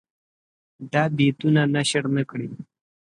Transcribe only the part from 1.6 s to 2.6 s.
نشر نه کړي.